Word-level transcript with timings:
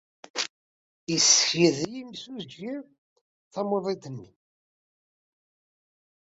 Yessekyed 1.11 1.77
yimsujji 1.93 2.71
tamuḍint-nni. 3.53 4.29